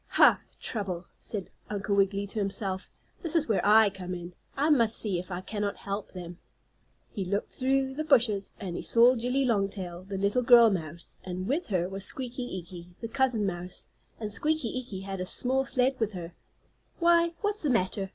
"Ha! 0.17 0.41
Trouble!" 0.59 1.05
said 1.19 1.51
Uncle 1.69 1.95
Wiggily 1.95 2.25
to 2.25 2.39
himself. 2.39 2.89
"This 3.21 3.35
is 3.35 3.47
where 3.47 3.63
I 3.63 3.91
come 3.91 4.15
in. 4.15 4.33
I 4.57 4.71
must 4.71 4.97
see 4.97 5.19
if 5.19 5.29
I 5.29 5.41
cannot 5.41 5.75
help 5.77 6.11
them." 6.11 6.39
He 7.11 7.23
looked 7.23 7.53
through 7.53 7.93
the 7.93 8.03
bushes, 8.03 8.51
and 8.59 8.69
there 8.69 8.77
he 8.77 8.81
saw 8.81 9.13
Jillie 9.15 9.45
Longtail, 9.45 10.05
the 10.05 10.17
little 10.17 10.41
girl 10.41 10.71
mouse, 10.71 11.17
and 11.23 11.47
with 11.47 11.67
her 11.67 11.87
was 11.87 12.03
Squeaky 12.03 12.41
Eeky, 12.47 12.87
the 12.99 13.07
cousin 13.07 13.45
mouse. 13.45 13.85
And 14.19 14.31
Squeaky 14.31 14.69
Eeky 14.69 15.01
had 15.03 15.19
a 15.19 15.25
small 15.27 15.65
sled 15.65 15.99
with 15.99 16.13
her. 16.13 16.33
"Why, 16.97 17.35
what's 17.41 17.61
the 17.61 17.69
matter?" 17.69 18.09